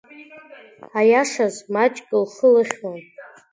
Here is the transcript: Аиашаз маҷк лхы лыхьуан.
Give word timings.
Аиашаз 0.99 1.55
маҷк 1.73 2.07
лхы 2.23 2.47
лыхьуан. 2.53 2.99